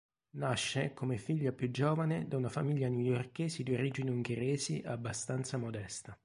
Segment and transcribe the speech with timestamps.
[0.37, 6.17] Nasce come figlia più giovane da una famiglia newyorchese di origini ungheresi abbastanza modesta.